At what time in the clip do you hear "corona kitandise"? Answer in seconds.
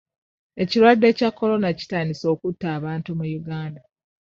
1.39-2.25